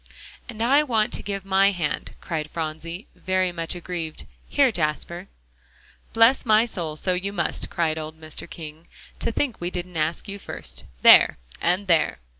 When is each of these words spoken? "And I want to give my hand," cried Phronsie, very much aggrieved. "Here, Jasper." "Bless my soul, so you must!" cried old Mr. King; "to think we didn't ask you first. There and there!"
"And 0.49 0.63
I 0.63 0.81
want 0.81 1.13
to 1.13 1.21
give 1.21 1.45
my 1.45 1.69
hand," 1.69 2.15
cried 2.21 2.49
Phronsie, 2.49 3.05
very 3.13 3.51
much 3.51 3.75
aggrieved. 3.75 4.25
"Here, 4.49 4.71
Jasper." 4.71 5.27
"Bless 6.11 6.43
my 6.43 6.65
soul, 6.65 6.95
so 6.95 7.13
you 7.13 7.31
must!" 7.31 7.69
cried 7.69 7.99
old 7.99 8.19
Mr. 8.19 8.49
King; 8.49 8.87
"to 9.19 9.31
think 9.31 9.61
we 9.61 9.69
didn't 9.69 9.97
ask 9.97 10.27
you 10.27 10.39
first. 10.39 10.85
There 11.03 11.37
and 11.61 11.85
there!" 11.85 12.17